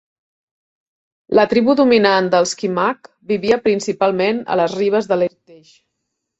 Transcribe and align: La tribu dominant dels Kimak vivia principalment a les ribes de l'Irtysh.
La 1.39 1.43
tribu 1.51 1.75
dominant 1.81 2.31
dels 2.37 2.55
Kimak 2.63 3.11
vivia 3.35 3.61
principalment 3.69 4.43
a 4.57 4.61
les 4.65 4.77
ribes 4.83 5.15
de 5.15 5.23
l'Irtysh. 5.23 5.81